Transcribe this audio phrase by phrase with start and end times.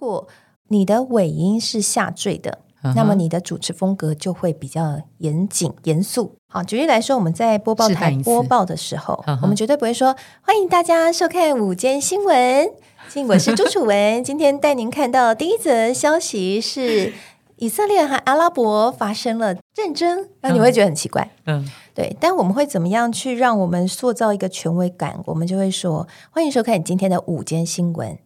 [0.00, 0.26] 果
[0.68, 2.60] 你的尾音是下坠的，
[2.96, 6.36] 那么你的主持风格就会比较严谨、严肃。
[6.48, 12.70] 好，举例来说，我们在播报台播报的时候，我们绝对不会说欢迎大家收看午间新闻。
[13.28, 17.12] 我是朱楚文，今天带您看到第一则消息是
[17.56, 22.16] 以色列和阿拉伯发生了战争，那你会觉得很奇怪，嗯，对。
[22.18, 25.20] 但我们会怎么样去让我们塑造一个权威感？
[25.26, 28.16] 我们就会说欢迎收看今天的午间新闻。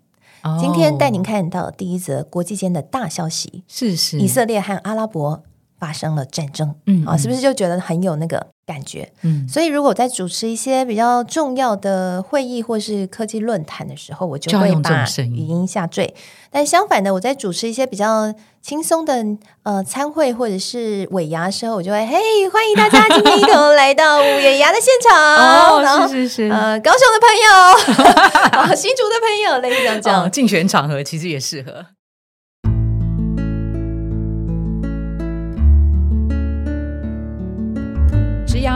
[0.60, 5.42] 今天带您看到第一则国际间的大消息，是是，以色列和阿拉伯
[5.78, 8.46] 发生了战争，嗯啊，是不是就觉得很有那个？
[8.66, 16.14] 感觉，嗯，所以如果在主持一些比较重要的会议或是科技论坛的时候，我就会把语音下坠。
[16.50, 19.22] 但相反的，我在主持一些比较轻松的
[19.64, 25.12] 呃参会或者是尾牙的时候，我就会嘿，欢迎大家今天一同来到尾牙的现场。
[25.76, 31.84] 哦，是是是，呃，高雄的朋友， 新竹的朋友，类似这样讲，竞选场合其实也适合。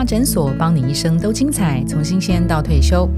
[0.05, 3.09] 诊所，帮你一生都精彩，从新鲜到退休。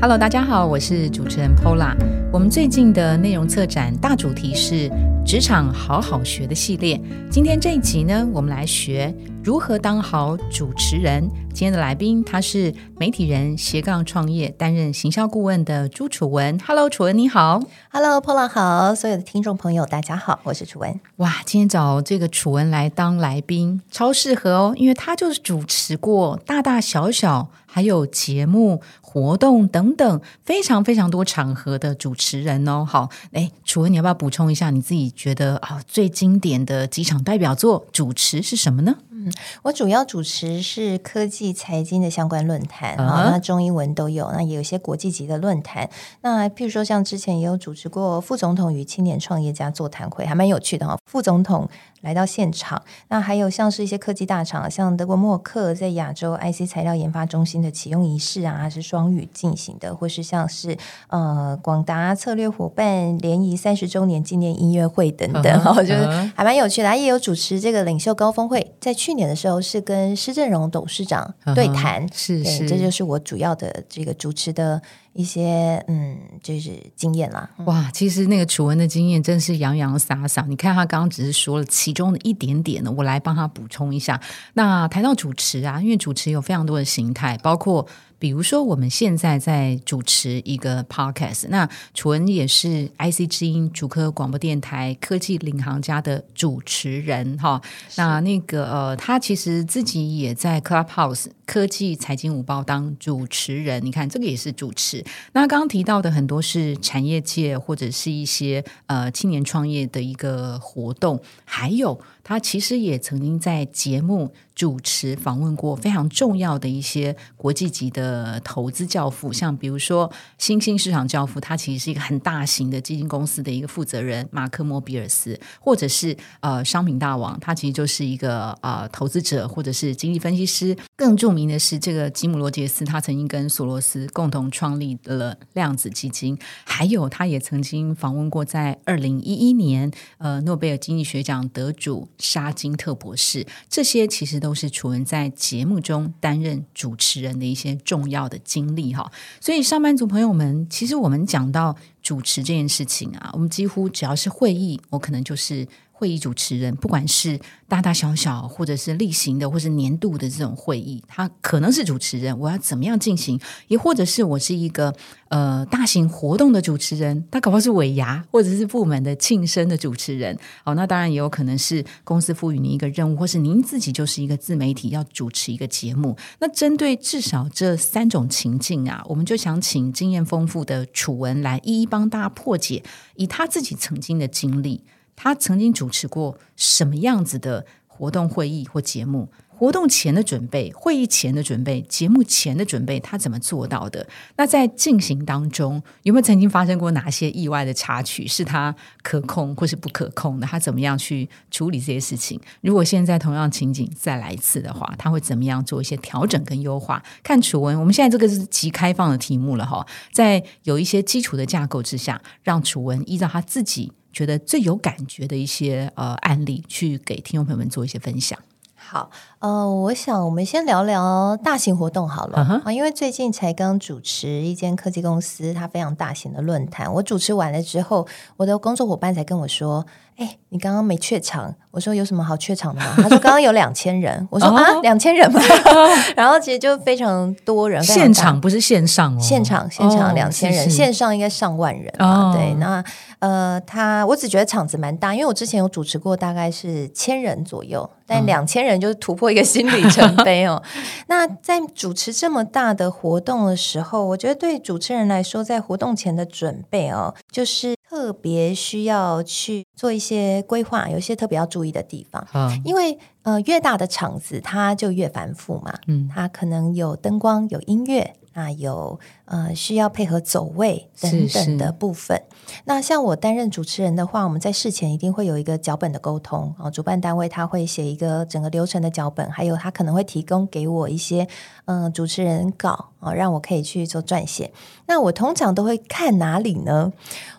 [0.00, 1.94] Hello，大家好，我是主持人 Pola。
[2.32, 4.90] 我们最近的内容策展大主题是
[5.26, 7.00] 职场好好学的系列。
[7.30, 9.12] 今天这一集呢，我们来学
[9.48, 11.26] 如何当好主持人。
[11.54, 16.60] 今天的来宾他是媒体人斜杠创业，担任行销顾问的朱楚文。
[16.66, 17.58] Hello，楚文你好。
[17.90, 18.94] Hello，Pola 好。
[18.94, 21.00] 所有的听众朋友大家好，我是楚文。
[21.16, 28.82] 哇，今天找这个楚文来当来宾，超适合哦，因为他就是主持过大大小小还有节目。
[29.00, 32.84] 活动等等，非常非常多场合的主持人哦。
[32.86, 38.96] 好，哎，楚文，你要不要补充一下你自己觉得啊最经典的几场代表作主持是什么呢？
[39.20, 39.32] 嗯，
[39.64, 45.90] 我主要主持是科技财经的相关论坛啊，那中英文都有，那也有一些国际级的论坛。
[46.20, 50.96] 那譬如说，像之前也有主持过副总统与青年创业家座谈会，还蛮有趣的哈。
[51.10, 51.68] 副总统
[52.02, 60.76] 来到现场，那还有像是一些科技大厂，像德国默克在亚洲 IC 材料研发中心的启用仪式啊，还是双语进行的，或是像是
[61.08, 66.88] 呃广达策略伙伴联谊三十周年纪念音乐会等等，我觉得还蛮有趣的。
[66.98, 74.80] 也有主持这个领袖高峰会，在去年的时候是跟施正荣董事长对谈，是是，这就是我主要的这个主持的
[75.12, 77.48] 一些嗯，就是经验啦。
[77.66, 80.44] 哇，其实那个楚文的经验真是洋洋洒洒。
[80.48, 84.20] 你看他刚刚只是说了其中的一点点呢，我来帮他补充一下。
[84.54, 87.86] 那谈到主持啊，因为主持有非常多的形态，包括。
[88.18, 97.60] 比如说，我们现在在主持一个 podcast，那楚文也是 IC 之音主科广播电台科技领航家的主持人哈。
[97.96, 103.84] 那那个呃，他其实自己也在 Clubhouse 科技财经午报当主持人。
[103.84, 105.04] 你看，这个也是主持。
[105.32, 112.00] 那刚刚提到的很多是产业界或者是一些呃青年创业的一个活动，还有。
[112.28, 130.76] 他其实也曾经在节目主持访问过非常重要的一些国际级的投资教父，像比如说新兴市场教父，他其实是一个很大型的基金公司的一个负责人马克·莫比尔斯，或者是呃商品大王，他其实就是一个呃投资者或者是经济分析师。
[130.98, 139.88] 更著名的是这个吉姆·罗杰斯，他曾经跟索罗斯共同创立了量子基金，还有他也曾经访问过在二零一一年
[140.18, 142.08] 呃诺贝尔经济学奖得主。
[142.18, 149.12] 沙金特博士，这些其实都是楚文在节目中担任主持人的一些重要的经历哈。
[149.40, 155.64] 所以，上班族朋友们，其实我们讲到主持这件事情啊，我们几乎只要是会议，我可能就是。
[155.98, 162.38] 会议主持人，不管是大大小小，或者是例行的，或是年度的这种会议，他可能是主持人。
[162.38, 163.40] 我要怎么样进行？
[163.66, 164.94] 也或者是我是一个
[165.28, 170.38] 呃大型活动的主持人，他搞不好是尾牙，或者是部门的庆生的主持人。
[170.64, 176.16] 哦，那当然也有可能是公司赋予您一个任务，或是您自己就是一个自媒体要主持一个节目。
[176.38, 182.84] 那针对至少这三种情境啊，我们就想请经验丰富的楚文来一一帮大家破解，
[183.16, 184.84] 以他自己曾经的经历。
[185.20, 189.28] 他曾经主持过什么样子的活动、会议或节目？
[189.48, 194.06] 活动前的准备、会议前的准备、节目前的准备，他怎么做到的？
[194.36, 198.24] 那在进行当中，有没有曾经发生过哪些意外的插曲？
[198.24, 198.72] 是他
[199.02, 200.46] 可控或是不可控的？
[200.46, 202.40] 他怎么样去处理这些事情？
[202.60, 207.02] 如果现在同样情景再来一次的话，他会怎么样做一些调整跟优化？
[207.24, 213.90] 看楚文，我们现在这个是极开放的题目了哈，在有一些基础的架构之下，让楚文依照他自己。
[214.18, 218.36] 觉得最有感觉的一些呃案例，去给听众朋友们做一些分享。
[218.74, 226.92] 好，呃，我想我们先聊聊大型活动好了啊，因为最近才刚主持一间科技公司，它非常大型的论坛。
[226.94, 229.86] 我主持完了之后，我的工作伙伴才跟我说
[230.18, 235.40] ：“哎，你刚刚没怯场。”我说：“有什么好怯场的吗？”他说：“刚刚有两千人。”我说：“啊，两千人吗？”
[236.16, 242.34] 然后其实就非常多人，现场不是线上哦，现场现场两千人，线上应该上万人啊。
[242.34, 242.82] 对，那
[243.20, 247.88] 呃，他我只觉得场子蛮大，因为我之前有主持过，大概是千人左右。
[248.10, 250.62] 但两千人就是突破一个新里程碑哦。
[251.08, 262.24] 那在主持这么大的活动的时候，我觉得对主持人来说，在活动前的准备哦，就是特别需要去做一些规划，有一些特别要注意的地方。
[262.32, 265.74] 嗯，因为呃，越大的场子，它就越繁复嘛。
[265.88, 268.14] 嗯，它可能有灯光，有音乐。
[268.38, 272.22] 那有呃需要配合走位等等的部分。
[272.66, 276.70] 那像我担任主持人的话，我们在事前一定会有一个脚本的沟通啊。
[276.70, 281.26] 主办单位他会写一个整个流程的脚本，还有他可能会提供给我一些
[281.64, 284.52] 嗯主持人稿啊，让我可以去做撰写。
[284.86, 286.92] 那我通常都会看哪里呢？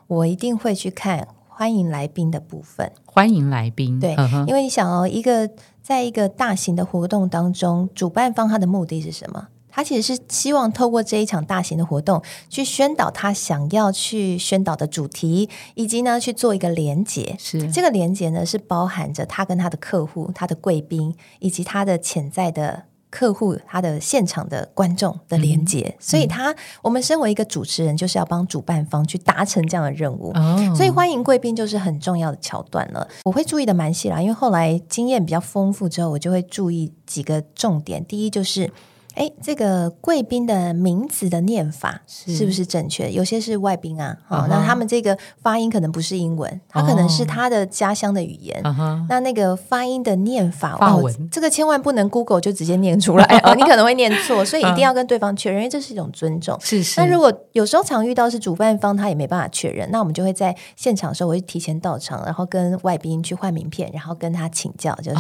[0.07, 2.91] 我一定会去看欢迎来宾的部分。
[3.05, 4.17] 欢迎来宾，对，
[4.47, 5.49] 因为你想哦，一个
[5.81, 9.47] 在一个大型的活动当中，主办方他的目的是什么？
[9.71, 17.35] 他其实是希望透过这一场大型的活动，去宣导他想要去宣导的主题，以及呢去做一个连接。
[17.39, 25.95] 是这个连接呢，是包含着他跟他的客户、他的贵宾，以及他的潜在的客户、他的现场的观众的连接。
[25.99, 30.33] 所以，他我们身为一个主持人，就是要帮主办方去达成这样的任务。
[30.75, 33.07] 所以，欢迎贵宾就是很重要的桥段了。
[33.23, 38.03] 我会注意的蛮细啦，因为后来经验比较丰富之后，我就会注意几个重点。
[38.03, 38.69] 第一就是。
[39.15, 43.11] 哎，这个贵宾的名字的念法是不是正确？
[43.11, 48.61] 有些是外宾啊，哦，那他们这个发音可能不是英文，他可能是他的家乡的语言。
[49.09, 56.57] 那那个发音的念法，哦，这个千万不能 Google 就直接念出来哦， 你可能会念错，所以一定要跟对方确认，因为这是一种尊重。
[56.61, 57.01] 是是。
[57.01, 65.19] 那如果有时候常遇到是主办方他也没办法确认，那我们就会在现场的时候，我会提前到场，然后跟外宾去换名片，然后跟他请教，就是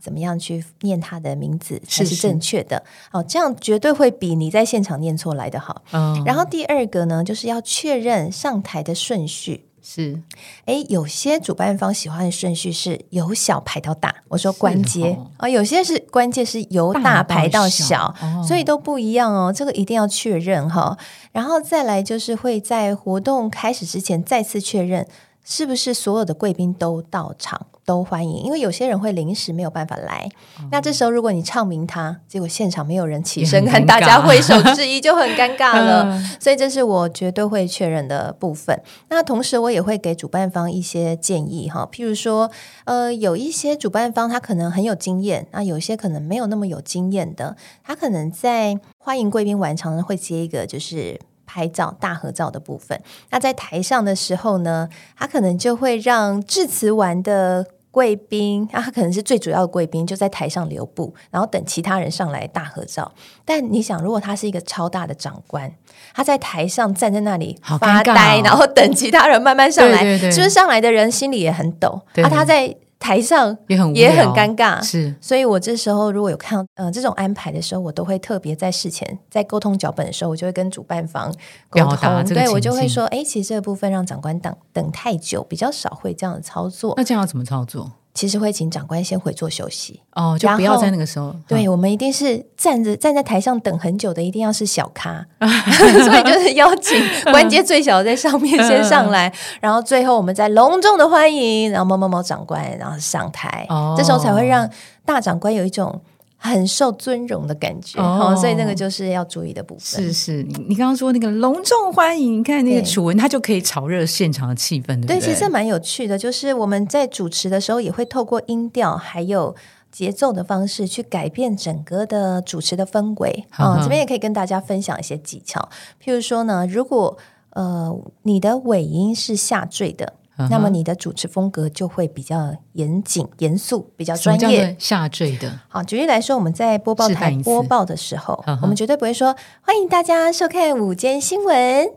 [0.00, 2.82] 怎么样去念他的名字才是正确的。
[3.12, 3.54] 哦，这样。
[3.60, 5.82] 绝对会比你在现场念错来的好。
[6.24, 9.66] 然后第二个呢，就是要确认上台的顺序。
[9.80, 10.22] 是，
[10.66, 14.14] 哎，有些主办方喜欢的顺序是由小排到大。
[14.28, 18.14] 我说关节啊，有些是关键是由大排到小，
[18.46, 19.52] 所以都不一样哦。
[19.52, 20.96] 这个一定要确认哈。
[21.32, 25.06] 然后再来就是会在活动开始之前再次确认，
[25.50, 27.66] 是不是所有的贵宾都到场。
[27.86, 30.28] 都欢迎，因为有些人会临时没有办法来。
[30.70, 36.22] 那这时候，如果你唱名他，结果现场没有人起身跟大家挥手致意，就 很尴尬了。
[36.38, 38.78] 所以，这是我绝对会确认的部分。
[39.08, 42.50] 那同时，我也会给主办方一些建议哈，譬如说，
[42.84, 51.18] 呃，有一些主办方他可能很有经验，那有些可能没有那么有经验的，他可能在欢迎贵宾完场会接一个就是。
[51.48, 53.00] 拍照大合照的部分，
[53.30, 54.86] 那在台上的时候呢，
[55.16, 63.10] 他可能就会让致辞完的贵宾，啊，他可能是最主要的贵宾，就在台上留步，然后等其他人上来大合照。
[63.46, 65.72] 但你想，如果他是一个超大的长官，
[66.14, 72.02] 他在台上站在那里发呆，然后等其他人慢慢上来，是不是上来的人心里也很抖？
[72.22, 72.76] 啊，他在。
[72.98, 81.32] 台上也很也很尴尬，是，所以我这时候如果有看到呃这种安排的时候，我都会特别在事前在沟通脚本的时候，我就会跟主办方
[81.70, 86.94] 沟通，对我就会说，哎，其实这个部分让长官等等太久，比较少会这样的操作。
[86.96, 87.92] 那这样要怎么操作？
[88.18, 91.32] 其实会请长官先回座休息哦，就不要在那个时候。
[91.46, 103.64] 对我们一定是站着站在台上等很久的，一定要是小咖， 所以就是邀请关节最小的在上面先上来，然后最后我们再隆重的欢迎，然后某某某长官然后上台，
[103.96, 104.68] 这时候才会让
[105.04, 106.00] 大长官有一种。
[106.40, 110.02] 很受尊荣的感觉，哦，所以那个就是要注意的部分。
[110.02, 115.18] 是是，你你刚刚说那个隆重欢迎，你看那个楚文，他就可以炒热现场的气氛，对不对？
[115.18, 119.54] 对，其实蛮有趣的，就是我们在主持的时候，也会透过音调还有
[119.90, 123.46] 节奏的方式，去改变整个的主持的氛围。
[123.50, 125.68] 啊，这边也可以跟大家分享一些技巧，
[126.00, 127.18] 譬如说呢，如果
[127.50, 127.92] 呃
[128.22, 130.14] 你的尾音是下坠的。
[130.50, 134.76] 那么你的主持风格就会比较严谨、严肃，比较专业。
[134.78, 135.60] 下坠的。
[135.66, 141.90] 好，举例来说，我们在播报台播报的时候，我们绝对不会说欢迎大家收看午间新闻。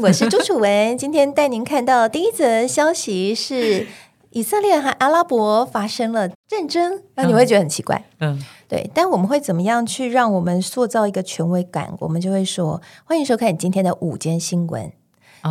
[0.00, 3.86] 我是朱楚文，今天带您看到第一则消息是
[4.30, 8.04] 以色列和阿拉伯发生了战争，那你会觉得很奇怪。
[8.20, 8.90] 嗯，对。
[8.94, 11.94] 但我们会怎么样去让我们塑造一个权威感？
[11.98, 14.92] 我们就会说欢迎收看今天的午间新闻。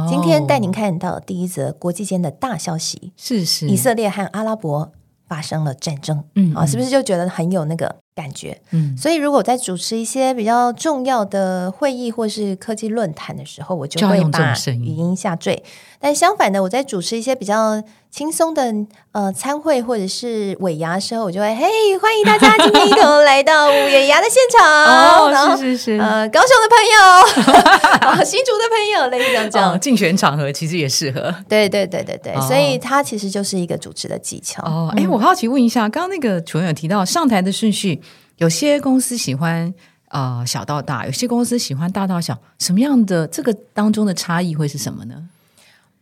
[0.09, 4.91] 今天带您看到第一则国际间的大消息，是是，以色列和阿拉伯
[5.27, 8.61] 发生了战争，嗯啊，是不是就觉得很有那个感觉？
[8.71, 15.63] 嗯，所以如果在主持一些比较重要的会议或是科技论坛的时候，我就会把语音下坠。
[15.99, 17.81] 但相反的，我在主持一些比较
[18.11, 18.73] 轻松的
[19.13, 24.67] 呃参会或者是尾牙的时候，我就会嘿，欢迎大家今天一同来到尾牙的现场。
[24.85, 29.79] 哦，是是是，呃，高雄的朋友， 新竹的朋友，类似这样。
[29.79, 31.33] 竞选场合其实也适合。
[31.47, 34.61] 对对对对对，所以它其实就是一个主持的技巧。
[34.63, 38.01] 哦，哎，我好奇问一下，刚刚那个主任有提到上台的顺序，
[38.39, 39.73] 有些公司喜欢
[40.09, 45.15] 呃小到大，有些公司喜欢大到小，什么样的这个当中的差异会是什么呢？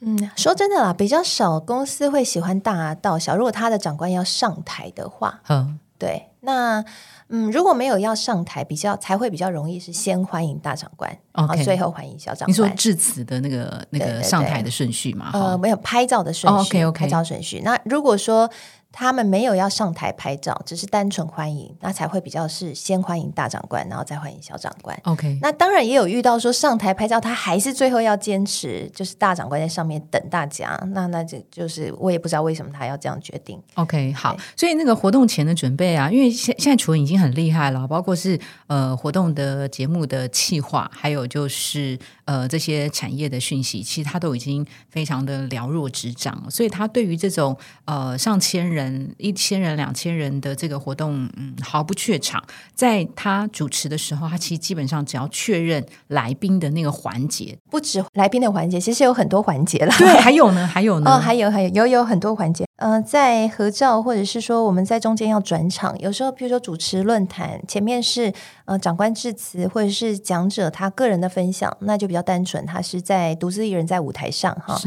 [0.02, 3.36] 嗯，说真的啦，比较少公司会喜欢大到小。
[3.36, 6.84] 如果他的长官要上台的话，嗯，对，那
[7.30, 12.50] 嗯，如果没有要上台，比较才会比较容易是先欢迎大长官，然后最后欢迎小长官。
[12.50, 15.30] 你说致辞的那个那个上台的顺序吗？
[15.34, 17.62] 呃，没有拍照的顺序拍照顺序。
[17.64, 18.50] 那如果说。
[18.92, 25.00] 他们没有要上台拍照，只是单纯欢迎，那才会比较是先欢迎大长官，然后再欢迎小长官。
[25.04, 30.76] OK，那当然也有遇到说上台拍照，他还是最后要坚持，就是大长官在上面等大家。
[30.88, 33.62] 那那就就是我也不知道为什么他要这样决定。
[33.76, 42.00] OK，好，所以那个活动前的准备啊，因为现现在除了已经很厉害了，包括是呃活动的节目的企划，还有就是
[42.30, 49.16] 呃这些产业的讯息，其实他都已经非常的了若指掌，所以他对于这种呃上千人。
[49.18, 52.44] 一千人、两千人的这个活动，嗯，毫不怯场。
[52.76, 59.94] 在他主持的时候，他其实基本上只要确认来宾的那个环节，不止来宾的环节，其实有很多环节了。
[59.98, 62.66] 对，还有呢， 还有呢，哦，还有还有有有很多环节。
[62.78, 68.32] 呃，在合照或者是说我们在中间要转场，有时候比如说主持论坛，前面是
[68.66, 74.80] 呃长官致辞或者是讲者他个人的分享，那就比较单纯，他是在独自一人在舞台上哈。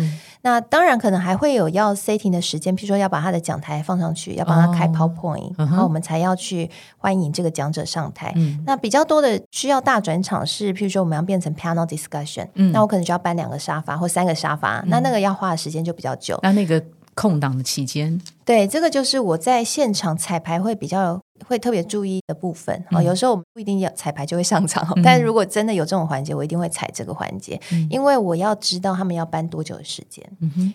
[0.42, 8.34] 那当然可能还会有要 setting 的时间，譬如说要把他的讲台放上去，要帮他开 PowerPoint，然后我们才要去欢迎这个讲者上台。
[8.66, 16.38] 那比较多的需要大转场是，譬如说我们要变成 panel discussion，那我可能就要搬两个沙发或三个沙发，那那个要花的时间就比较久。
[16.42, 16.82] 那那个。
[17.14, 23.02] 空档的期间，对，这个就是我在现场彩排会比较会特别注意的部分啊。
[23.02, 30.24] 有时候我们不一定要彩排就会上场，但如果真的有这种环节，我一定会踩这个环节，因为我要知道他们要搬多久的时间。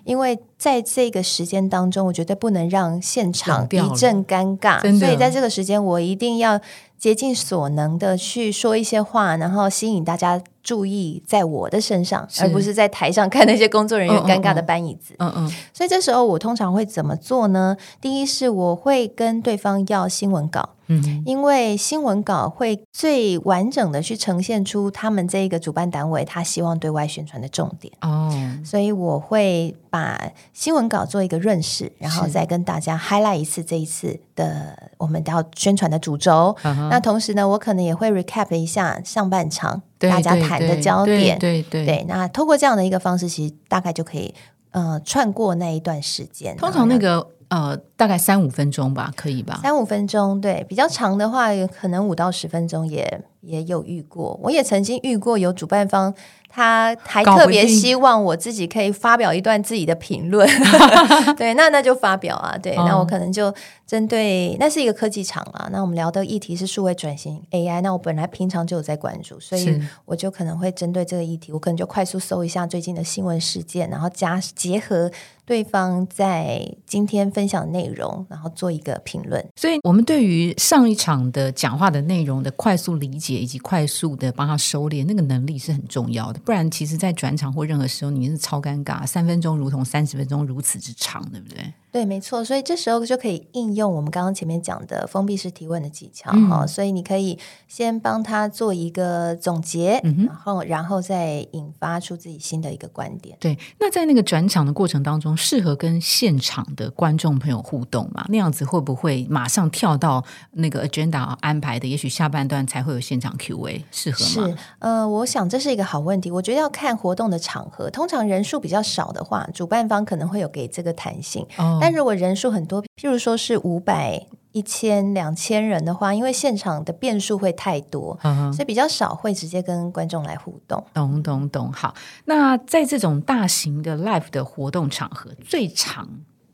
[0.03, 6.59] 因为在这个时间当中，我绝对不能让现场一阵尴尬，所以在这个时间，我一定要
[6.97, 10.41] 竭尽所能的去说一些话，然后吸引大家。
[10.63, 15.15] 注意在我的身上，而不是在台上看那些工作人员尴尬的搬椅子。
[15.17, 17.77] 嗯嗯，所以这时候我通常会怎么做呢？
[18.01, 20.71] 第一是我会跟对方要新闻稿。
[20.87, 36.55] 嗯，因为新闻稿会最完整的去呈现出他们这个主办单位他希望对外宣传的重点哦，所以我会把新闻稿做一个润饰，然后再跟大家 highlight 一次这一次的我们要宣传的主轴。
[36.63, 41.37] 那同时呢，我可能也会 recap 一下上半场大家谈的焦点。
[41.37, 44.33] 对对对，那通过这样的一个方式，其实大概就可以
[44.71, 46.55] 呃串过那一段时间。
[46.55, 47.27] 通常那个。
[47.49, 49.59] 呃，大概三五分钟吧，可以吧？
[49.61, 54.39] 三五分钟，对，比较长的话，可能五到十分钟也也有遇过。
[54.43, 56.13] 我也曾经遇过有主办方。
[56.49, 60.47] 他还特别希望我自己可以发表一段自己的评论，
[61.37, 63.53] 对，那那就发表啊，对，那我可能就
[63.85, 75.11] 针对那是一个科技厂啊，那我们聊的议题是数位转型 AI，那我本来平常就有在关注，所以我就可能会针对这个议题，我可能就快速搜一下最近的新闻事件，然后加结合
[75.45, 79.45] 对方在今天分享的内容，然后做一个评论。
[79.55, 86.39] 所以我们对于上一场的讲话的内容的快速理解以及快速的帮他收敛，那个能力是很重要的。
[86.47, 89.05] 不然，其实，在转场或任何时候，你是超尴尬。
[89.05, 91.73] 三分钟如同三十分钟如此之长，对不对？
[91.91, 96.67] 对，没错，所以这时候就可以应用我们刚刚前面讲的封闭式提问的技巧哈。
[96.67, 103.35] 所以你可以先帮他做一个总结，然后然后再引发出自己新的一个观点。
[103.39, 108.25] 对，那在那个转场的过程当中，适合跟现场的观众朋友互动嘛？
[108.29, 111.87] 那样子会不会马上跳到那个 agenda 安排的？
[111.87, 114.47] 也许下半段才会有现场 Q&A，适合吗？
[114.49, 116.29] 是，呃，我想这是一个好问题。
[116.29, 121.43] 我觉得要看活动的场合，通常人数比较少的话，主办方可能会有给这个弹性。
[121.57, 121.76] 哦。
[121.79, 128.17] 但如果人数很多，譬如说是五百、一千、两千人的话，因为现场的变数会太多，
[128.53, 130.83] 所以比较少会直接跟观众来互动。
[130.93, 131.71] 懂懂懂。
[131.71, 131.93] 好，
[132.25, 136.07] 那在这种大型的 live 的活动场合，最常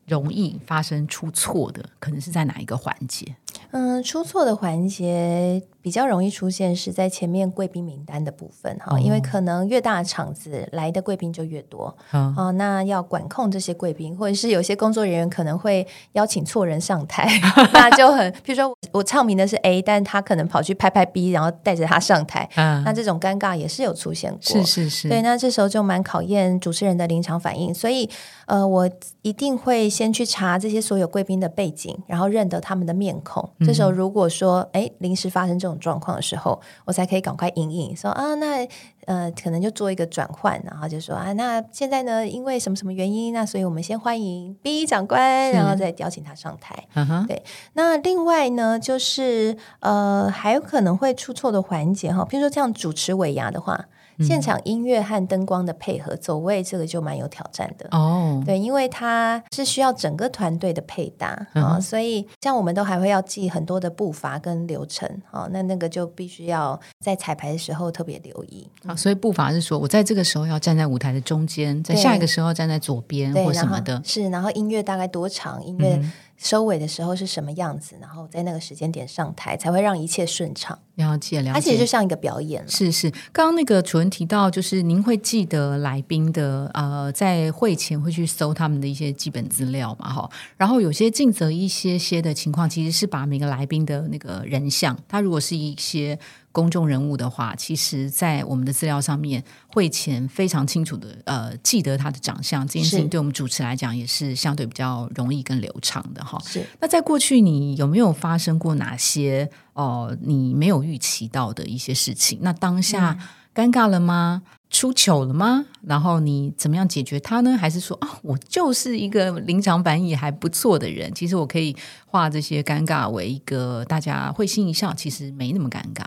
[0.05, 3.35] 容易发生出错的，可能是在哪一个环节？
[3.71, 17.27] 嗯，出错的环节比较容易出现是在前面贵宾名单的部分哈，因为可能越大的场子来的贵宾就越多哦，那要管控这些贵宾，或者是有些工作人员可能会邀请错人上台，
[17.73, 28.09] 那就很，比如说我唱名的是 A，但他可能跑去拍拍 B，然后带着他上台，那这种尴尬也是有出现过，是是是，对，那这时候就蛮考验主持人的临场反应，所以
[28.45, 28.89] 呃，我
[29.21, 33.49] 一定会先去查这些所有贵宾的背景，然后认得他们的面孔。
[33.65, 38.67] 这时候如果说哎临时发生这种状况的时候，我才可以赶快应应，说啊，那
[39.05, 46.87] 呃可能就做一个转换，然后就说啊，那现在呢，因为什么什么原因，那所以我们先欢迎 B 长官，然后再邀请他上台。
[47.27, 53.85] 对，那另外呢，就是呃还有可能会出错的环节哈，比如说像主持尾牙的话。
[54.20, 58.41] 现场音乐和灯光的配合，走位这个就蛮有挑战的哦。
[58.46, 68.96] 对，因为它是需要整个团队的配搭啊，所以像我们都还会要记很多的步伐跟流程啊，那那个就必须要在彩排的时候特别留意啊。
[68.96, 74.01] 所以步伐是说我在这个时候要站在舞台的中间，在下一个时候站在左边或什么的。
[74.05, 75.63] 是，然后音乐大概多长？
[75.63, 76.01] 音乐。
[76.43, 80.77] 收尾的时候是什么样子，然后在那个时间点上台，才会让一切顺畅。
[80.95, 82.67] 了解，了解，而且就像一个表演。
[82.67, 90.13] 是是，刚刚那个楚文提到，就是您会记得来宾的呃，在会前会去搜他们的一些基本资料嘛？
[90.13, 96.19] 哈，然后有些尽责一些些的情况，其实是把每个来宾的那个人像，他如果是一些。
[96.53, 106.39] 公众人物的话，其实，在我们的资料上面，会前非常清楚的呃记得他的长相，这件事情对我们主持来讲也是相对比较容易跟流畅的哈。
[106.45, 106.65] 是。
[106.79, 112.38] 那在过去，你有没有发生过哪些哦你没有预期到的一些事情？
[112.41, 113.17] 那当下
[113.53, 114.43] 尴尬了吗？
[114.69, 115.65] 出糗了吗？
[115.83, 117.57] 然后你怎么样解决它呢？
[117.57, 126.03] 还是说啊，我就是一个临场反应还不错的人，其实我可以化这些尴尬为一个大家会心一笑，其实没那么尴尬。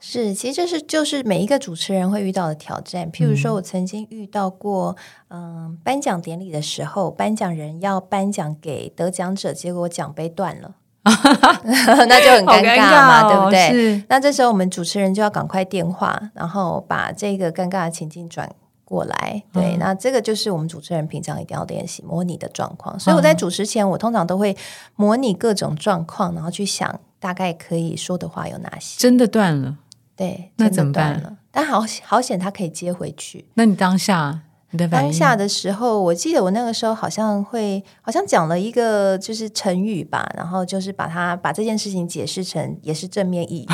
[0.00, 3.12] 是，其实这是就是每一个主持人会遇到的挑战。
[3.12, 4.96] 譬如说，我曾经遇到过，
[5.28, 14.02] 嗯，颁奖典礼的时候，颁奖人要颁奖给得奖者，结果奖杯断了， 那就很尴尬嘛，对不对？
[14.08, 18.50] 那这时候我们主持人就要赶快电话，然后把这个尴尬的情境转
[18.86, 19.42] 过来。
[19.52, 22.98] 对，那这个就是我们主持人平常一定要练习模拟的状况。
[22.98, 24.56] 所以我在主持前，我通常都会
[24.96, 28.98] 模拟各种状况，然后去想大概可以说的话有哪些。
[28.98, 29.76] 真的断了。
[30.20, 31.38] 对，那怎么办？
[31.50, 33.46] 但好好险，他可以接回去。
[33.54, 34.42] 那你当下？
[34.90, 43.68] 当下的时候，我记得我那个时候好像会，好像讲了一个就是成语吧，然后就是把它把这件事情解释成也是正面意义，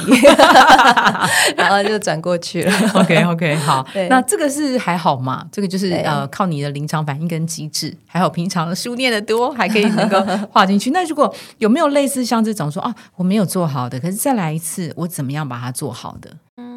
[1.56, 2.72] 然后就转过去了。
[2.94, 5.46] OK OK，好，那这个是还好嘛？
[5.52, 10.18] 这个就是呃，靠你的临场反应跟机智，还好平常书念的多，还可以能够
[10.50, 10.90] 画进去。
[10.90, 16.30] 那如果有没有类似像这种说啊，我没有做好的，可是再来一次，我怎么样把它做好的？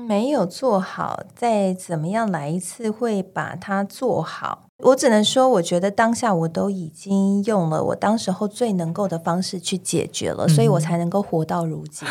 [0.07, 4.63] 没有做好，再怎么样来一次会把它做好。
[4.79, 12.07] 我只能说，我觉得当下我都已经用了我当时候最能够的方式去解决了，所以我才能够活到如今。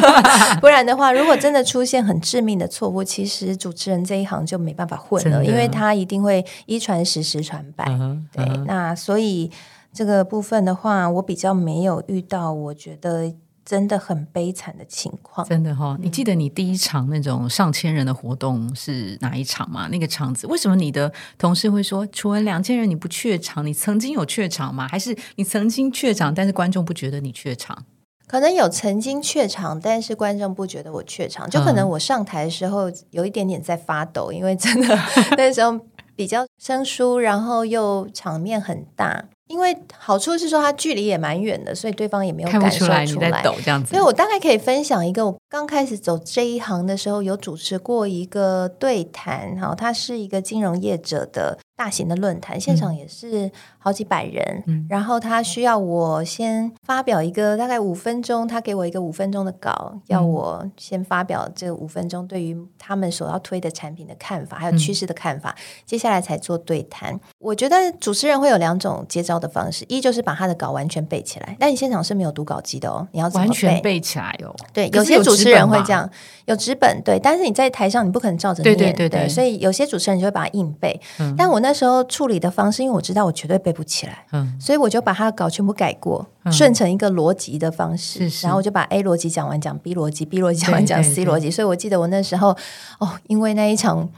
[0.60, 7.84] 不然的话，如果真的出现很致命的错误，其实主持人这一行就没办法混了，因为他一定会一传十，十传百。
[8.32, 9.50] 对，那所以
[9.92, 13.32] 这个部分的话，我比较没有遇到，我觉得。
[13.66, 15.98] 真的很悲惨的情况，真的哈！
[16.00, 19.88] 你记得你第一场那种上千人的活动是哪一场吗？
[19.90, 23.66] 那个场子为什么你的同事会说，除了两千人你不怯场？
[23.66, 24.86] 你曾经有怯场吗？
[24.86, 27.84] 还是你曾经怯场，但是观众不觉得你怯场？
[28.28, 31.50] 可能有曾经怯场，但是观众不觉得我怯场。
[31.50, 34.96] 就可能我上台的时候有一点点在发抖，因为真的
[35.36, 35.78] 那时候
[36.14, 39.24] 比较生疏，然后又场面很大。
[39.48, 43.90] 因为好处是说它距离也蛮远的，所以对方也没有感受出来你在抖这样子。
[43.90, 51.58] 所以我大概可以分享一个，我刚开始走这一行的时候，有主持过一个对谈，哈，他是一个金融业者的。
[51.76, 67.20] 大型的论坛现场也是好几百人，然后他需要我先发表一个大概五分钟，他给我一个五分钟的稿，要我先发表这五分钟对于他们所要推的产品的看法，还有趋势的看法，接下来才做对谈。
[67.38, 74.56] 我觉得主持人会有两种接招的方式，一就是把他的稿完全背起来，但你现场是没有读稿机的哦，你要完全背起来哦。
[74.72, 76.08] 对，有些主持人会这样，
[76.46, 80.98] 有纸本对，但是你在台上你不可能照着念，对对对，所以有些主持人就会把它硬背，
[81.36, 91.50] 但我那时候处理的方式，因为我知道我绝对背不起来，嗯，所以我就把他的稿全部改过，顺成一个逻辑的方式，然后我就把 A 逻辑讲完，讲 B 逻辑，B 逻辑讲完讲 C 逻辑。
[91.50, 92.56] 所以我记得我那时候，
[92.98, 94.08] 哦，因为那一场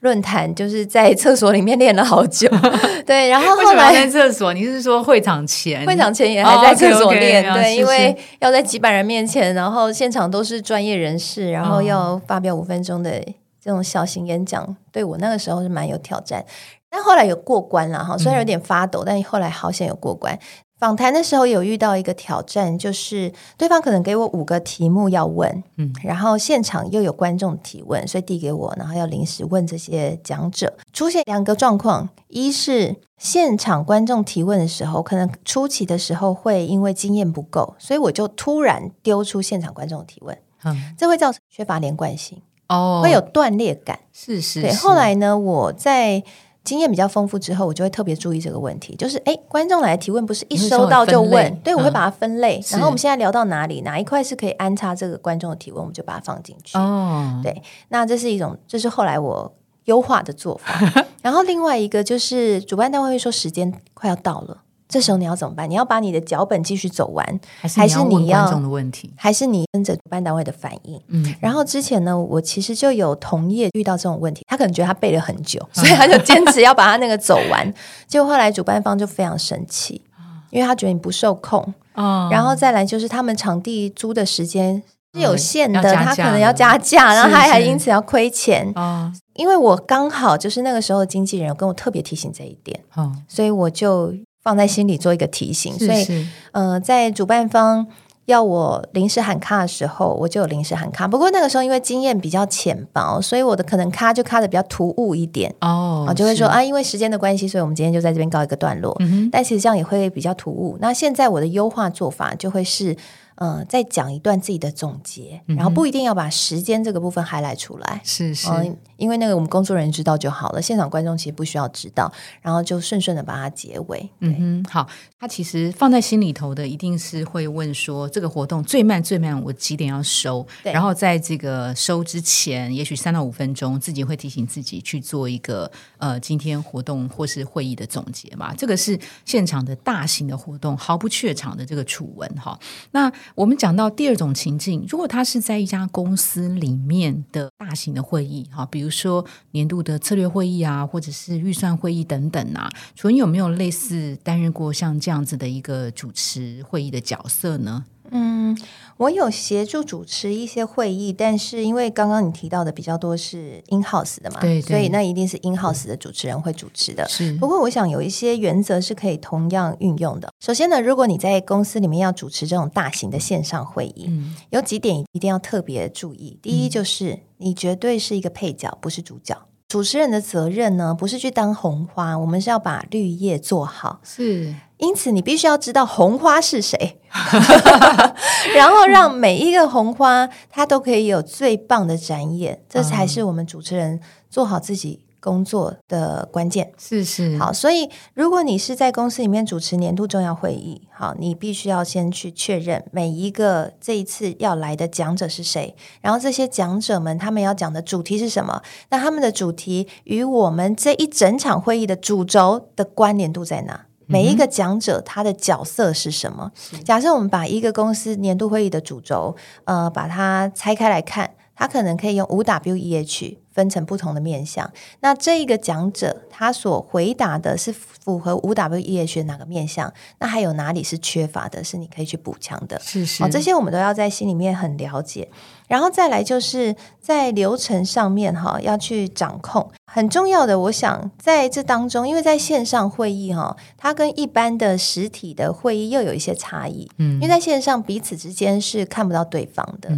[0.00, 2.48] 论坛就是在厕所里面练了好久，
[3.04, 5.84] 对，然后后来在厕所，你是说会场前？
[5.84, 13.20] 会场前也还在厕所练，对，因为要在几百人面前，然后现场都是专业人士，然后要发表五分钟的
[13.60, 16.44] 这种小型演讲，对我那个时候是蛮有挑战，
[16.90, 20.38] 但后来有过关了哈，虽然有点发抖，但后来好险有过关。
[20.78, 30.72] 访谈的时候有遇到一个挑战，就是对方可能给我五个题目要问，嗯，然后现场又有观众提问，所以递给我，然后要临时问这些讲者。
[30.92, 44.62] 出现两个状况，一是现场观众提问的时候，可能初期的时候会因为经验不够，所以我就突然丢出现场观众提问，嗯，这会造成缺乏连贯性，哦，会有断裂感，是是。
[44.62, 46.22] 对，后来呢，我在。
[46.64, 48.94] 经验比较丰富之后，我就会特别注意这个问题。
[48.96, 52.60] 就是，哎，观众来提问不是一收到就问，对我会把它分类。
[52.70, 56.76] 然后我们现在聊到哪里，哪一块是可以安插这个观众的提问，我们就把它放进去。
[56.76, 61.04] 哦，对，那这是一种，这是后来我优化的做法。
[61.22, 64.62] 然后另外一个就是，主办单位会说时间快要到了。
[64.88, 65.68] 这时候你要怎么办？
[65.68, 69.12] 你要把你的脚本继续走完，还是你要观众的问题？
[69.16, 70.98] 还是你跟着主办单位的反应？
[71.08, 77.70] 嗯，然后之前呢，我其实就有同业遇到这种问题，他可能觉得他背了很久，所以他就坚持要把他那个走完。
[78.06, 80.02] 结果后来主办方就非常生气，
[80.50, 81.74] 因为他觉得你不受控。
[81.94, 88.72] 哦，然后再来就是他们场地租的时间是有限的，他可能要加价，然后他还因此要亏钱。
[88.74, 94.14] 哦，因为我刚好就是那个时候的经纪人跟我特别提醒这一点，哦，所以我就。
[94.48, 97.86] 放在心里做一个提醒，所以呃，在主办方
[98.24, 101.06] 要我临时喊卡的时候，我就有临时喊卡。
[101.06, 108.96] 不过那个时候因为经验比较浅薄，所以我的可能卡就卡的比较突兀一点哦，就会说啊，因为时间的关系，所以我们今天就在这边告一个段落。
[109.30, 110.78] 但其实这样也会比较突兀。
[110.80, 112.96] 那现在我的优化做法就会是。
[113.40, 118.48] 嗯，再讲一段自己的总结，然后不一定要把时间这个部分 highlight 出来，是是，
[118.96, 124.10] 因为那个我们工作人员知道就好了，现场观众其实不需要知道，然后就顺顺的把它结尾。
[124.20, 124.88] 嗯哼，好，
[125.20, 130.44] 他其实放在心里头的一定是会问说，这个活动最慢最慢我几点要收？
[130.64, 138.52] 然后在这个收之前，也许三到五分钟，自己会提醒自己去做一个呃今天活动或是会议的总结嘛。
[138.54, 142.58] 这个是现场的大型的活动，毫不怯场的这个楚文哈。
[142.90, 157.84] 那我们讲到第二种情境，如果他是在一家公司里面的大型的会议，哈，比如说年度的策略会议啊，或者是预算会议等等啊，楚文有没有类似担任过像这样子的一个主持会议的角色呢？
[158.10, 158.56] 嗯，
[158.96, 167.06] 我有协助主持一些会议，但是因为刚刚你提到的比较多是 in house 的嘛，对，所以那一定是 in house 的主持人会主持的。
[167.08, 170.30] 是，不过我想有一些原则是可以同样运用的。
[170.40, 174.10] 首先呢，如果你在公司里面要主持这种大型的线上会议，
[174.50, 176.38] 有几点一定要特别注意。
[176.42, 179.36] 第一就是你绝对是一个配角，不是主角。
[179.68, 184.00] 主持人的责任呢，不是去当红花，我们是要把绿叶做好。
[184.02, 184.54] 是。
[184.78, 186.98] 因此，你必须要知道红花是谁，
[188.56, 194.00] 然后让每一个红花它都可以有最棒的展演，这才是我们主持人
[194.30, 196.72] 做好自己工作的关键。
[196.78, 213.84] 是是，好，所以如果你是在公司里面主持年度重要会议，好，你必须要先去确认每一个这一次要来的讲者是谁，然后这些讲者们他们要讲的主题是什么，那他们的主题与我们这一整场会议的主轴的关联度在哪？
[214.10, 216.50] 每一个讲者他的角色是什么？
[216.82, 224.70] 假设我们把一个公司年度会议的主轴，呃，把它拆开来看，它可能可以用五 W E H 分成不同的面向。
[225.00, 229.92] 那这一个讲者他所回答的是符合五 W E H 哪个面向？
[230.20, 231.64] 那还有哪里是缺乏的？
[231.64, 232.78] 是你可以去补强的。
[232.78, 235.28] 是是，这些我们都要在心里面很了解。
[235.66, 240.58] 然后再来就是在流程上面哈，要去掌控很重要的。
[240.58, 246.86] 我想在这当中，因为在线上会议哈，它跟一般的实体的会议又有一些差异。
[246.98, 249.90] 嗯，因为在线上彼此之间是看不到对方的，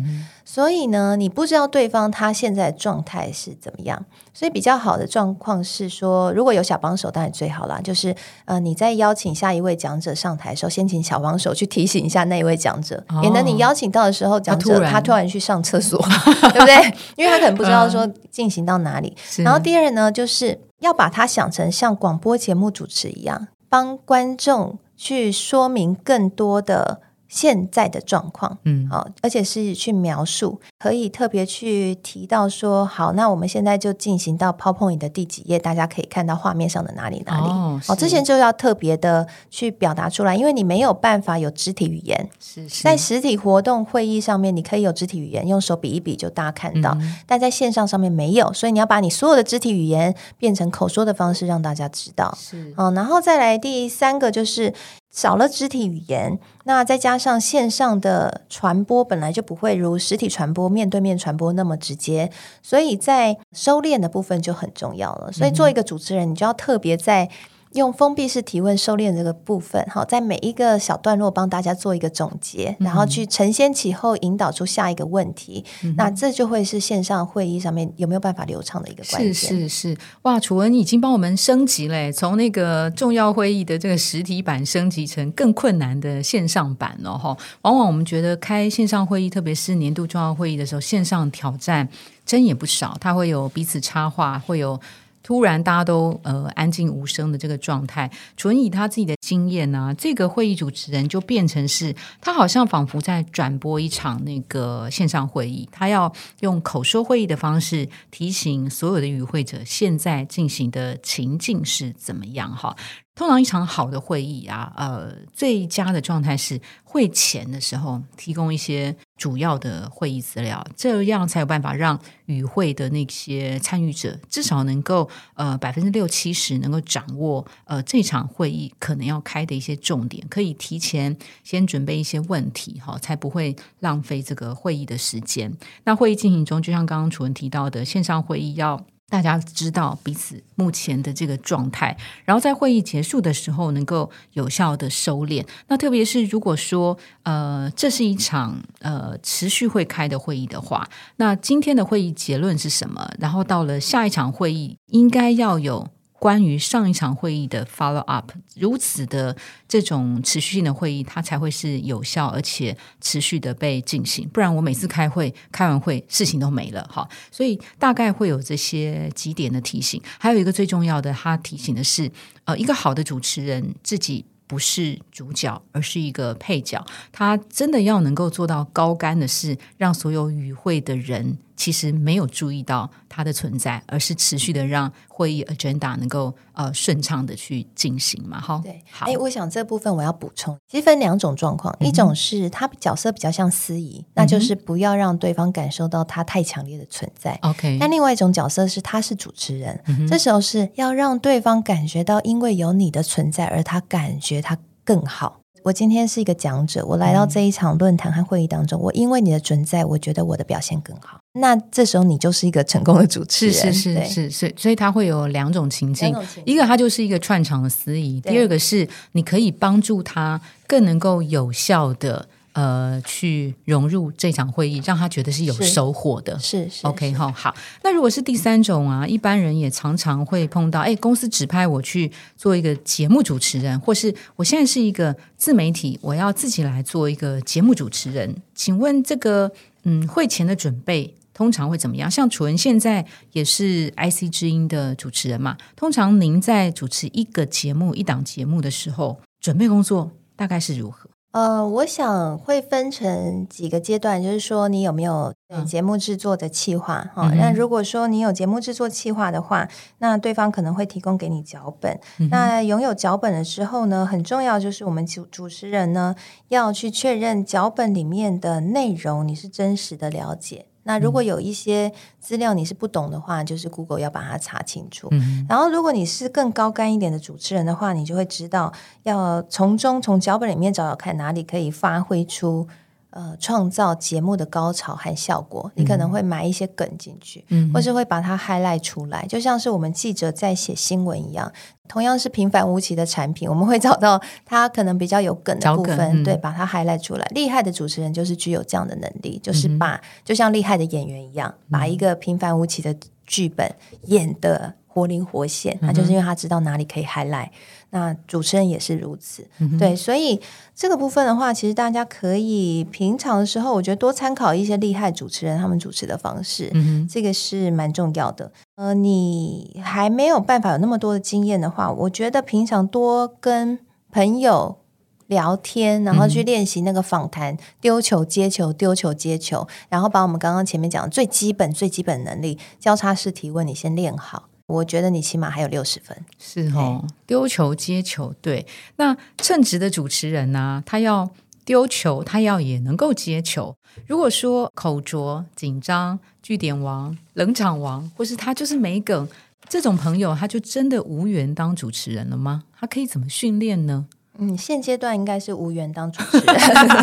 [0.44, 4.04] 所以呢，你不知道对方他现在状态是怎么样。
[4.32, 7.80] 所以比较好的状况是说，如果有小帮手，当然最好啦。
[7.82, 16.00] 就是呃，你在邀请下一位讲者上台的时候，先请小帮手去提醒一下那一位讲者，免得你邀请到的时候，讲者他突然去上厕所，
[16.54, 16.76] 对不对？
[17.16, 19.14] 因为他可能不知道说进行到哪里。
[19.38, 27.00] 然后第二呢，就是要把它想成像广播节目主持一样，帮观众去说明更多的。
[27.30, 37.46] 现在的状况，嗯，好，而且是去描述，可以特别去提到说，好，那我们现在就进行到 PowerPoint 的第几页，大家可以看到画面上的哪里哪里。
[37.88, 52.36] 哦，之前就要特别的去表达出来，因为你没有办法有肢体语言，是在实体活动会议上面，你可以有肢体语言，用手比一比就大家看到，但在线上上面没有，所以你要把你所有的肢体语言变成口说的方式，让大家知道。
[52.36, 54.74] 是，哦，然后再来第三个就是。
[55.10, 62.30] 少了肢体语言，那再加上线上的传播本来就不会如实体传播、面对面传播那么直接，
[62.62, 65.30] 所以在收敛的部分就很重要了。
[65.32, 67.28] 所以做一个主持人，你就要特别在。
[67.74, 75.64] 用封闭式提问收敛这个部分，好，在每一个小段落帮大家做一个总结，然后去承先启后，引导出下一个问题。
[75.96, 79.32] 那这就会是线上会议上面有没有办法流畅的一个关键。
[79.32, 87.36] 是是是，哇，楚文已经帮我们升级了，从那个重要会议的这个实体版升级成更困难的线上版了哈。
[87.62, 91.88] 往往我们觉得开线上会议，特别是年度重要会议的时候，线上挑战
[92.26, 94.80] 真也不少，它会有彼此插话，会有。
[95.22, 112.74] 突然，大家都呃安静无声的这个状态，纯以他自己的经验呢，这个会议主持人就变成是他好像仿佛在转播一场那个线上会议，他要用口说会议的方式提醒所有的与会者现在进行的情境是怎么样哈。
[113.14, 135.54] 通常一场好的会议啊，呃，最佳的状态是会前的时候提供一些主要的会议资料，这样才有办法让与会的那些参与者至少能够呃百分之六七十能够掌握呃这场会议可能要开的一些重点，可以提前先准备一些问题哈，才不会浪费这个会议的时间。
[135.84, 138.86] 那会议进行中，就像刚刚楚文提到的，线上会议要。
[139.10, 141.94] 大家知道彼此目前的这个状态，
[142.24, 145.44] 然后在会议结束的时候能够有效的收敛。
[145.68, 153.10] 那特别是如果说呃这是一场呃持续会开的会议的话，那今天的会议结论是什么？
[153.18, 155.88] 然后到了下一场会议应该要有。
[156.20, 159.34] 关于上一场会议的 follow up，如此的
[159.66, 164.28] 这种持续性的会议，它才会是有效而且持续的被进行。
[164.28, 167.08] 不然我每次开会开完会事情都没了哈。
[167.32, 170.00] 所以大概会有这些几点的提醒。
[170.18, 172.12] 还有一个最重要的，他提醒的是，
[172.44, 174.24] 呃，一个好的主持人自己。
[174.46, 176.84] 不是主角，而是一个配角。
[177.12, 188.40] 他真的要能够做到高干的事，让所有与会的人其实没有注意到他的存在，而是持续的让会议 agenda 能够呃顺畅的去进行嘛。
[188.40, 189.04] 哈，对，好。
[189.04, 197.38] 哎，我想这部分我要补充，其实分两种状况，一种是他角色比较像司仪，那就是不要让对方感受到他太强烈的存在。
[197.42, 204.40] OK，那另外一种角色是他是主持人，这时候是要让对方感觉到，因为有你的存在，而他感觉。
[204.40, 205.39] 他更好。
[205.62, 211.18] 我今天是一个讲者，我来到这一场论坛和会议当中，我因为你的存在，我觉得我的表现更好。
[211.34, 222.28] 那这时候你就是一个成功的主持人，是是是是，所以他会有两种情境，一个他就是一个串场的司仪，第二个是你可以帮助他更能够有效的。
[222.52, 226.36] 呃，去融入这场会议，让他觉得是有收获的。
[226.38, 227.30] 是是，OK 哈。
[227.30, 238.42] 好，那如果是第三种啊，一般人也常常会碰到，哎，公司指派我去做一个节目主持人，或是我现在是一个自媒体，我要自己来做一个节目主持人。
[238.54, 239.52] 请问这个，
[239.84, 242.10] 嗯，会前的准备通常会怎么样？
[242.10, 251.09] 像楚文现在也是 IC 之音的主持人嘛，通常您在主持一个节目、一档节目的时候，准备工作大概是如何？
[251.32, 255.32] 呃，我想会分成几个阶段，就是说你有没有
[255.64, 257.30] 节目制作的企划哈？
[257.36, 262.00] 那如果说你有节目制作企划的话，那对方可能会提供给你脚本。
[262.30, 266.16] 那拥有脚本了之后呢，很重要就是我们主主持人呢
[266.48, 270.66] 要去确认脚本里面的内容你是真实的了解。
[270.90, 275.08] 那如果有一些资料你是不懂的话，就是 Google 要把它查清楚。
[275.48, 278.72] 然后，如果你是更高干一点的主持人的话，你就会知道
[279.04, 282.66] 要从中从脚本里面找找看哪里可以发挥出。
[283.12, 291.50] 呃，创造节目的高潮和效果，你可能会埋一些梗进去，嗯或是会把它 highlight 出来，就像是我们记者在写新闻一样。
[291.90, 297.26] 同样是平凡无奇的产品，我们会找到它可能比较有梗的部分，对，把它 highlight 出来。
[297.34, 302.94] 厉害的主持人就是具有这样的能力，就是把就像厉害的演员一样，把一个平凡无奇的
[303.26, 305.78] 剧本演的活灵活现。
[305.80, 307.48] 那就是因为他知道哪里可以 highlight。
[307.92, 309.44] 那主持人也是如此，
[309.76, 310.40] 对，所以
[310.76, 316.72] 这个部分的话，其实大家可以平常的时候，我觉得多参考一些厉害主持人他们主持的方式，
[317.10, 318.52] 这个是蛮重要的。
[318.76, 323.80] 呃，你还没有办法有那么多的经验的话，我觉得平常多跟
[324.12, 324.78] 朋友
[325.26, 334.49] 聊天，然后去练习那个访谈，丢球接球，丢球接球，然后把我们刚刚前面讲的最基本、最基本能力交叉式提问，你先练好。
[334.70, 338.66] 我觉得你起码还有六十分，是哦，丢球接球，对。
[338.96, 341.28] 那称职的主持人呢，他要
[341.64, 343.74] 丢球，他要也能够接球。
[344.06, 349.28] 如果说口拙、紧张、据点王、冷场王，或是他就是没梗，
[349.68, 352.64] 这种朋友，他就真的无缘当主持人了吗？
[352.78, 354.06] 他可以怎么训练呢？
[354.38, 356.56] 嗯，现阶段应该是无缘当主持人。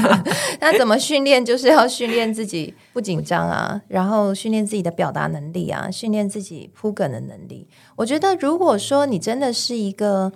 [0.59, 1.43] 那怎么训练？
[1.43, 7.67] 就是要训练自己不紧张啊，然后训练自己的表达能力啊，训练自己铺梗的能力。
[7.95, 10.31] 我觉得，如果说你真的是一个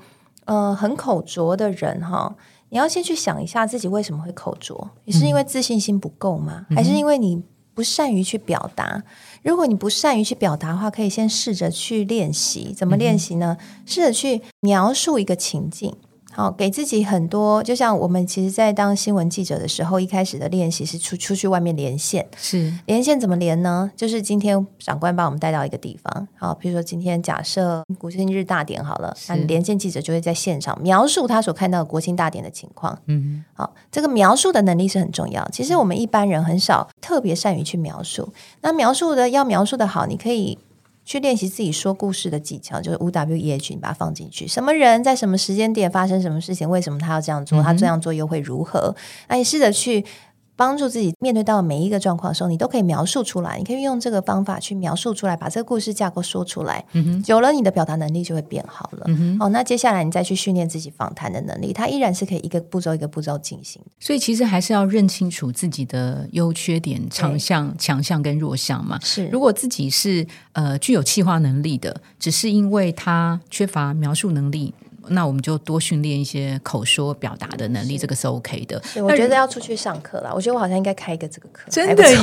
[0.46, 2.36] 呃很口拙的人哈，
[2.70, 4.92] 你要先去想一下自己为什么会口拙？
[5.06, 6.68] 你是因为自信心不够吗？
[6.76, 7.42] 还是因为你
[7.74, 9.02] 不善于去表达？
[9.42, 12.72] 如果你不善于去表达的话，可以先试着去练习。
[12.78, 13.58] 怎么练习呢？
[13.88, 15.96] 试着去描述一个情境。
[16.34, 22.28] 好，给自己很多，就像我们其实，在当新闻记者的时候，一开始的练习是出出去外面连线。
[22.38, 23.92] 是连线怎么连呢？
[23.96, 32.98] 就是今天长官把我们带到一个地方，好，比如说今天假设国庆日大典好了，那连线记者就会在现场描述他所看到的国庆大典的情况。
[33.08, 35.48] 嗯，好，这个描述的能力是很重要。
[35.52, 40.58] 其实我们一般人很少特别善于去描述，那描述的要描述的好，你可以。
[41.12, 44.48] 去练习自己说故事的技巧，就是五 W E H，你把它放进去。
[44.48, 46.70] 什么人在什么时间点发生什么事情？
[46.70, 47.62] 为什么他要这样做？
[47.62, 48.96] 他这样做又会如何？
[49.28, 50.06] 那你试着去。
[50.62, 53.58] 帮助自己面对到每一个状况的时候，你都可以描述出来。
[53.58, 56.86] 你可以用这个方法去描述出来，把这个故事架构说出来。
[56.92, 59.06] 嗯久了，你的表达能力就会变好了。
[59.08, 63.82] 嗯哦，那接下来你再去训练自己访谈的能力，它依然是可以一个步骤一个步骤进行。
[64.00, 69.00] 所以，其实还是要认清楚自己的优缺点、长项、强项跟弱项嘛。
[69.02, 74.72] 是，如果自己是呃具有气化能力的，只是因为他缺乏描述能力。
[75.10, 78.82] 那我们就多训练一些口说表达的能力，这个是 OK 的。
[79.04, 82.20] 我觉得要出去上课了，我觉得我好像应该开一个这个课，真的耶，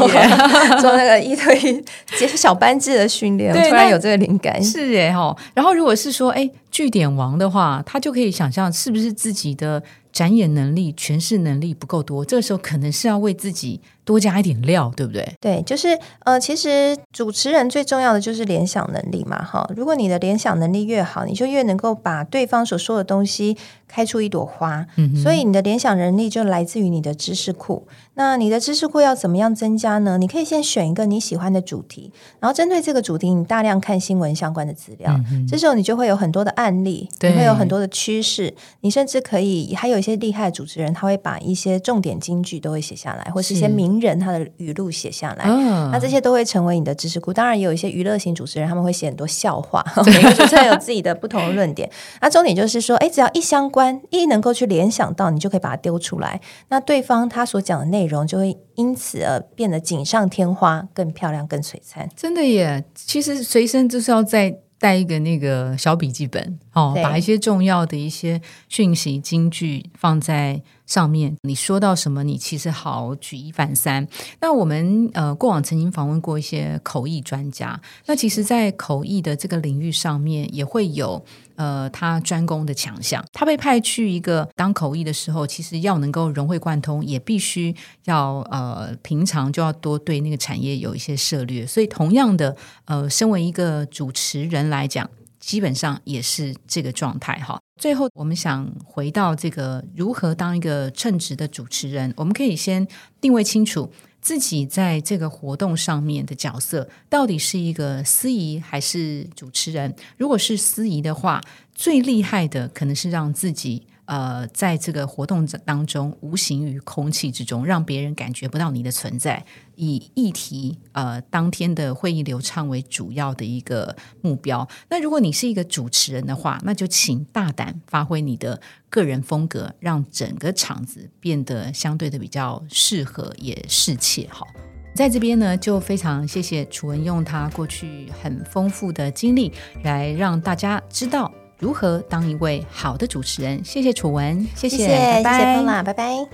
[0.80, 1.84] 做那个一对
[2.22, 3.52] 一小班制的训练。
[3.52, 5.36] 突然有这个灵感，是耶哈。
[5.54, 13.80] 然后如果是说哎据点王的话，他就可以想象是不是自己的展演能力、诠释能力不够多，这个时候可能是要为自己。
[14.08, 15.36] 多加一点料，对不对？
[15.38, 15.88] 对，就是
[16.24, 19.70] 呃，其实主持人最重要的就是联想能力嘛，哈。
[19.76, 23.54] 如果你的联想能力越好，你就越能够把对方所说的东西
[23.86, 24.86] 开出一朵花。
[24.96, 27.86] 嗯，所以你的联想能力就来自于你的知识库。
[28.14, 30.16] 那你的知识库要怎么样增加呢？
[30.16, 35.14] 你可以先选一个你喜欢的主题，然后针对这个主题，你大量看新闻相关的资料。
[35.46, 38.54] 这时候你就会有很多的案例，你会有很多的趋势。
[38.80, 43.97] 你甚至可以还有一些厉害的主持人，他会把一些重点金句都会写下来，或是一些名。
[44.00, 45.44] 人他的语录写下来，
[45.92, 47.32] 那这些都会成为你的知识库。
[47.32, 51.90] 当然，也有一些娱乐型主持人，他们会写很多笑话， 每个主持人有自己的不同的论点。
[52.20, 56.40] 那重点就是说，哎，只要一相关，一能够去联想到，你就可以把它丢出来。
[56.68, 62.08] 那对方他所讲的内容就会因此而变得锦上添花，更漂亮、更璀璨。
[62.16, 62.84] 真的耶！
[62.94, 64.58] 其实随身就是要再。
[64.80, 71.36] 带一个那个小笔记本哦，把一些重要的一些讯息、金句放在上面。
[71.42, 74.06] 你说到什么，你其实好举一反三。
[74.40, 81.24] 那我们呃过往曾经访问过一些口译专家，那其实，在口译的这个领域上面，也会有。
[81.58, 91.66] 呃，他专攻的强项，他被派去一个当口译的时候，其实要能够融会贯通，也必须要呃，平常就要多对那个产业有一些涉略。
[91.66, 95.10] 所以，同样的，呃，身为一个主持人来讲，
[95.48, 97.58] 基本上也是这个状态哈。
[97.80, 102.86] 最后，我们想回到这个如何当一个称职的主持人，我们可以先
[103.18, 103.90] 定位清楚。
[104.20, 109.94] 自己在这个活动上面的角色，到底是一个司仪还是主持人？
[110.18, 111.40] 如果是司仪的话，
[111.74, 113.86] 最厉害的可能是让自己。
[114.08, 119.44] 呃，在这个活动当中，无形于空气之中，让别人感觉不到你的存在，
[119.76, 124.66] 以议题呃当天的会议流畅为主要的一个目标。
[124.88, 134.26] 那如果你是一个主持人的话，那就请大胆发挥你的个人风格，让整个场子变得相对的比较适合也适切。
[134.30, 134.46] 好，
[134.94, 139.52] 在这边呢，就非常谢谢楚文用他过去很丰富的经历
[139.84, 141.30] 来让大家知道。
[141.58, 143.64] 如何当一位好的主持人？
[143.64, 146.26] 谢谢楚文，谢谢，拜拜，拜拜。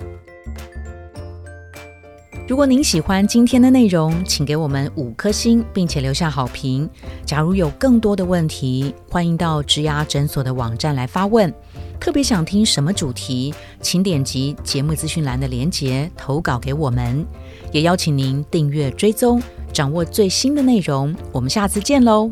[2.46, 6.86] 如果您喜欢今天的内容，请给我们五颗星，并且留下好评。
[7.24, 11.50] 假如有更多的问题，欢迎到植牙诊所的网站来发问。
[11.98, 17.26] 特别想听什么主题，请点击节目资讯栏的连结投稿给我们。
[17.72, 21.16] 也邀请您订阅追踪，掌握最新的内容。
[21.32, 22.30] 我们下次见喽！